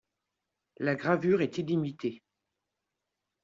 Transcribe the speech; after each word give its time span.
La 0.79 0.95
gravure 0.95 1.43
est 1.43 1.59
illimitée. 1.59 2.23